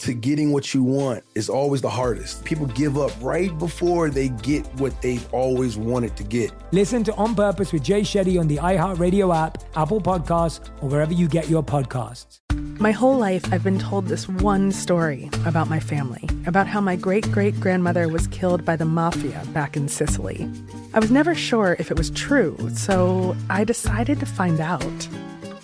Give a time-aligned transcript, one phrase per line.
[0.00, 2.44] to getting what you want is always the hardest.
[2.44, 6.52] People give up right before they get what they've always wanted to get.
[6.72, 11.12] Listen to On Purpose with Jay Shetty on the iHeartRadio app, Apple Podcasts, or wherever
[11.12, 12.40] you get your podcasts.
[12.80, 16.96] My whole life, I've been told this one story about my family, about how my
[16.96, 20.50] great great grandmother was killed by the mafia back in Sicily.
[20.94, 25.08] I was never sure if it was true, so I decided to find out.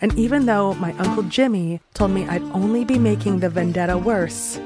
[0.00, 4.58] And even though my Uncle Jimmy told me I'd only be making the vendetta worse,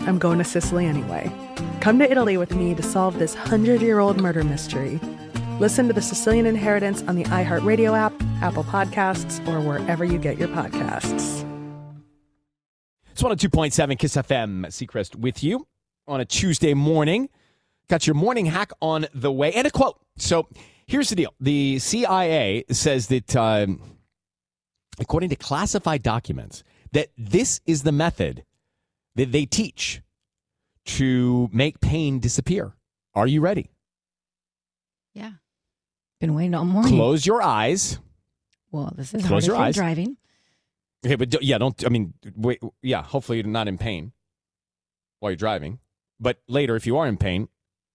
[0.00, 1.30] I'm going to Sicily anyway.
[1.80, 5.00] Come to Italy with me to solve this hundred year old murder mystery.
[5.60, 10.38] Listen to The Sicilian Inheritance on the iHeartRadio app, Apple Podcasts, or wherever you get
[10.38, 11.44] your podcasts.
[13.10, 15.66] It's 102.7 KIIS FM, Seacrest with you
[16.06, 17.28] on a Tuesday morning.
[17.88, 19.98] Got your morning hack on the way and a quote.
[20.16, 20.46] So
[20.86, 23.97] here's the deal the CIA says that, um,
[25.00, 28.44] according to classified documents, that this is the method
[29.14, 30.02] that they teach
[30.86, 32.74] to make pain disappear.
[33.14, 33.70] Are you ready?
[35.14, 35.32] Yeah.
[36.20, 36.92] Been waiting all morning.
[36.94, 37.98] Close your eyes.
[38.70, 39.74] Well, this is Close your eyes.
[39.74, 40.16] driving.
[41.04, 41.84] Okay, but do- yeah, don't.
[41.86, 42.60] I mean, wait.
[42.82, 44.12] Yeah, hopefully you're not in pain
[45.20, 45.78] while you're driving.
[46.20, 47.48] But later, if you are in pain,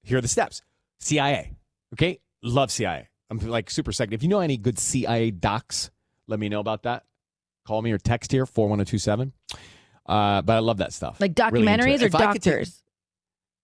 [0.04, 0.62] here are the steps.
[1.00, 1.52] CIA.
[1.94, 3.10] Okay, love CIA.
[3.30, 4.14] I'm like super psyched.
[4.14, 5.92] If you know any good CIA docs,
[6.28, 7.04] let me know about that.
[7.66, 9.34] Call me or text here four one zero two seven.
[10.06, 11.20] Uh, but I love that stuff.
[11.22, 12.14] Like documentaries it.
[12.14, 12.84] or I take- doctors?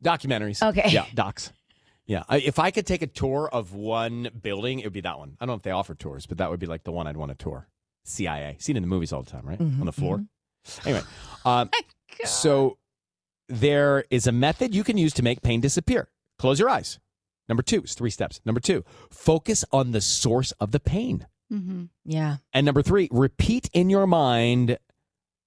[0.03, 0.61] documentaries.
[0.67, 0.89] Okay.
[0.89, 1.51] Yeah, docs.
[2.05, 5.19] Yeah, I, if I could take a tour of one building, it would be that
[5.19, 5.37] one.
[5.39, 7.17] I don't know if they offer tours, but that would be like the one I'd
[7.17, 7.67] want to tour.
[8.05, 9.59] CIA, seen in the movies all the time, right?
[9.59, 10.25] Mhm, On the floor.
[10.85, 11.03] Anyway,
[11.45, 11.69] um,
[12.25, 12.77] so
[13.47, 16.09] there is a method you can use to make pain disappear.
[16.39, 16.97] Close your eyes.
[17.47, 18.41] Number two, it's three steps.
[18.45, 21.27] Number two, focus on the source of the pain.
[21.51, 21.85] Mm-hmm.
[22.05, 22.37] Yeah.
[22.53, 24.77] And number three, repeat in your mind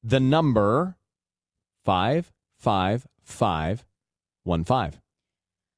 [0.02, 0.96] the number
[1.84, 3.84] five, five, five,
[4.44, 5.00] one, five.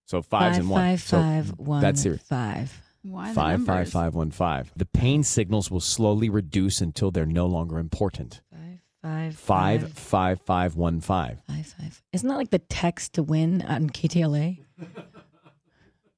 [0.07, 0.81] So fives Five, and one.
[0.81, 2.23] five, so five, one, that's serious.
[2.23, 2.81] five.
[3.03, 3.93] Why the Five, five, numbers?
[3.93, 4.73] five, one, five.
[4.77, 8.41] The pain signals will slowly reduce until they're no longer important.
[9.03, 11.39] Five, Five, five, five, one, five.
[11.47, 12.03] five, five.
[12.15, 14.64] Isn't that like the text to win on KTLA?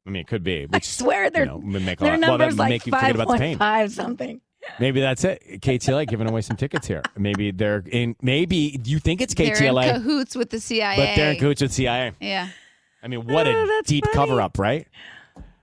[0.06, 0.66] I mean, it could be.
[0.72, 2.86] I swear they're, you know, make a their lot, well, that numbers would like make
[2.86, 3.58] you forget about the pain.
[3.58, 4.40] 5.5 something.
[4.80, 5.60] Maybe that's it.
[5.60, 7.02] KTLA giving away some tickets here.
[7.16, 8.16] Maybe they're in.
[8.22, 9.82] Maybe you think it's KTLA.
[9.84, 10.96] They're in cahoots with the CIA.
[10.96, 12.12] but they're in cahoots with CIA.
[12.20, 12.48] Yeah.
[13.02, 14.14] I mean, what Oh, a deep funny.
[14.14, 14.88] cover up, right?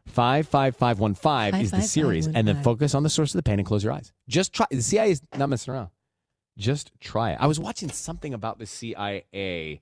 [0.08, 2.94] Five five five one five Five, is the five, five, series, one, and then focus
[2.96, 4.12] on the source of the pain and close your eyes.
[4.30, 4.66] Just try.
[4.70, 5.90] The CIA is not messing around.
[6.58, 7.38] Just try it.
[7.42, 9.82] I was watching something about the CIA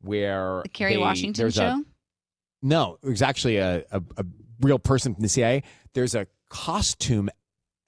[0.00, 1.84] where The Kerry they- Washington there's a- show?
[2.64, 4.24] No, it was actually a, a, a
[4.60, 5.62] real person from the CIA.
[5.92, 7.28] There's a costume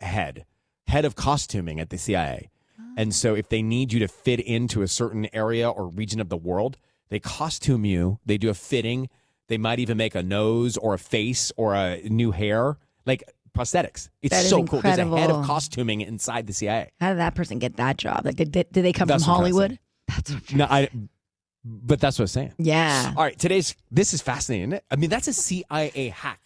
[0.00, 0.44] head,
[0.86, 2.50] head of costuming at the CIA.
[2.98, 6.28] And so if they need you to fit into a certain area or region of
[6.28, 6.76] the world,
[7.08, 9.08] they costume you, they do a fitting,
[9.48, 13.22] they might even make a nose or a face or a new hair, like
[13.56, 14.08] prosthetics.
[14.22, 14.80] It's That so cool.
[14.80, 16.90] There's a head of costuming inside the CIA.
[17.00, 18.24] How did that person get that job?
[18.24, 19.78] Like, did, did, they come That's from Hollywood?
[20.08, 20.88] That's what No, I
[21.68, 22.52] but that's what I'm saying.
[22.58, 23.12] Yeah.
[23.16, 24.68] All right, today's this is fascinating.
[24.70, 24.84] Isn't it?
[24.90, 26.40] I mean, that's a CIA hack.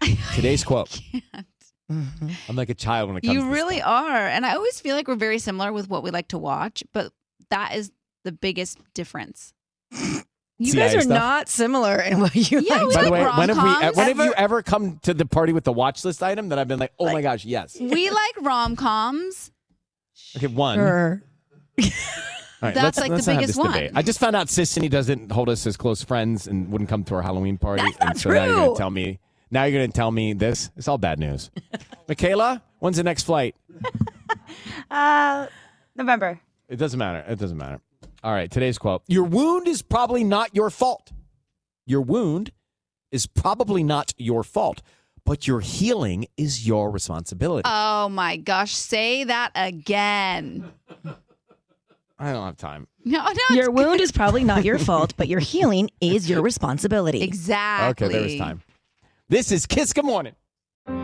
[0.34, 1.00] Today's quote.
[1.90, 2.32] Mhm.
[2.48, 3.34] I'm like a child when it comes.
[3.34, 3.88] You to this really stuff.
[3.88, 4.26] are.
[4.28, 7.12] And I always feel like we're very similar with what we like to watch, but
[7.50, 7.90] that is
[8.24, 9.52] the biggest difference.
[10.62, 11.18] You CIA guys are stuff.
[11.18, 12.88] not similar in what you Yeah, like.
[12.88, 13.62] we By the like way, when have we?
[13.64, 13.96] rom-coms.
[13.96, 16.68] When have you ever come to the party with the watch list item that I've
[16.68, 17.78] been like, oh my gosh, yes.
[17.80, 19.50] We like rom coms.
[20.36, 20.76] Okay, one.
[20.76, 21.22] Sure.
[22.62, 23.72] Right, That's let's- like the biggest one.
[23.72, 23.92] debate.
[23.94, 27.14] I just found out Sisanie doesn't hold us as close friends and wouldn't come to
[27.14, 27.82] our Halloween party.
[27.82, 28.74] That's and not so now you're going true.
[28.74, 29.18] to tell me.
[29.50, 30.70] Now you're going to tell me this.
[30.76, 31.50] It's all bad news.
[32.08, 33.54] Michaela, when's the next flight?
[34.90, 35.46] Uh,
[35.94, 36.40] November.
[36.68, 37.24] It doesn't matter.
[37.30, 37.80] It doesn't matter.
[38.24, 39.02] All right, today's quote.
[39.06, 41.12] Your wound is probably not your fault.
[41.86, 42.50] Your wound
[43.12, 44.82] is probably not your fault,
[45.24, 47.62] but your healing is your responsibility.
[47.64, 50.70] Oh my gosh, say that again.
[52.20, 52.86] I don't have time.
[53.04, 53.56] No, no.
[53.56, 57.22] Your wound is probably not your fault, but your healing is your responsibility.
[57.22, 58.06] Exactly.
[58.06, 58.60] Okay, there was time.
[59.30, 60.34] This is Kiss Good Morning.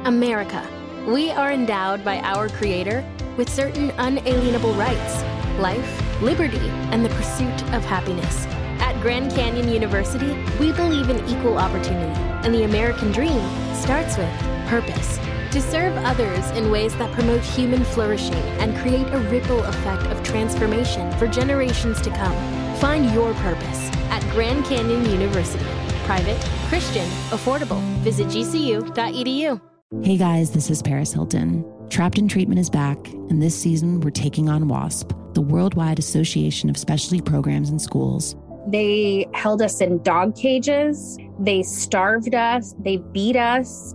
[0.05, 0.67] America.
[1.09, 3.03] We are endowed by our Creator
[3.39, 5.23] with certain unalienable rights
[5.59, 6.59] life, liberty,
[6.93, 8.47] and the pursuit of happiness.
[8.79, 13.41] At Grand Canyon University, we believe in equal opportunity, and the American dream
[13.75, 14.31] starts with
[14.67, 15.19] purpose.
[15.57, 20.23] To serve others in ways that promote human flourishing and create a ripple effect of
[20.23, 22.77] transformation for generations to come.
[22.77, 25.65] Find your purpose at Grand Canyon University.
[26.05, 26.39] Private,
[26.69, 27.81] Christian, affordable.
[28.01, 29.59] Visit gcu.edu.
[30.05, 31.65] Hey guys, this is Paris Hilton.
[31.89, 32.99] Trapped in Treatment is back,
[33.31, 38.37] and this season we're taking on WASP, the Worldwide Association of Specialty Programs and Schools.
[38.69, 41.17] They held us in dog cages.
[41.39, 42.75] They starved us.
[42.79, 43.95] They beat us.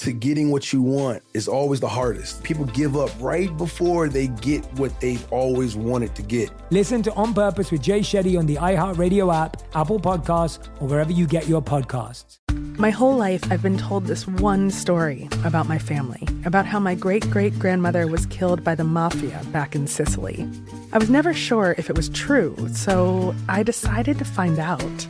[0.00, 2.42] to getting what you want is always the hardest.
[2.42, 6.50] People give up right before they get what they've always wanted to get.
[6.70, 11.12] Listen to On Purpose with Jay Shetty on the iHeartRadio app, Apple Podcasts, or wherever
[11.12, 12.38] you get your podcasts.
[12.78, 16.94] My whole life, I've been told this one story about my family, about how my
[16.94, 20.48] great great grandmother was killed by the mafia back in Sicily.
[20.94, 25.06] I was never sure if it was true, so I decided to find out.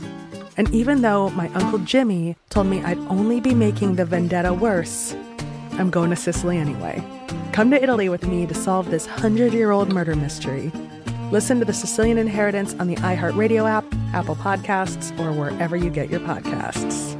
[0.61, 5.15] And even though my Uncle Jimmy told me I'd only be making the vendetta worse,
[5.71, 7.03] I'm going to Sicily anyway.
[7.51, 10.71] Come to Italy with me to solve this hundred year old murder mystery.
[11.31, 16.11] Listen to The Sicilian Inheritance on the iHeartRadio app, Apple Podcasts, or wherever you get
[16.11, 17.10] your podcasts.